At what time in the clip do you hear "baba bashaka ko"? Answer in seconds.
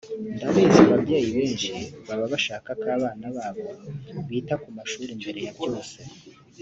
2.07-2.85